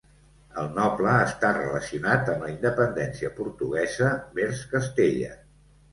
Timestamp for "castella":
4.73-5.31